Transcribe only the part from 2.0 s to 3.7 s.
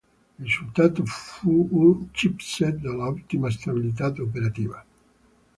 chipset dall'ottima